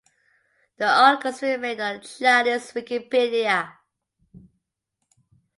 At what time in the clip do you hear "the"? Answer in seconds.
0.77-0.87